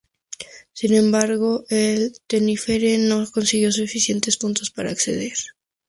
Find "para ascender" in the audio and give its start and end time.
4.71-5.37